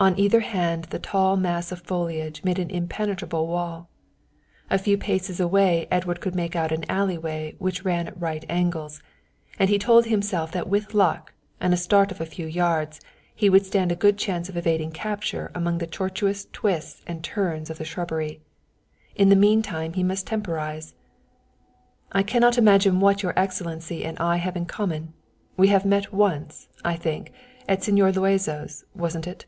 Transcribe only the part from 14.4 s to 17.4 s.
of evading capture among the tortuous twists and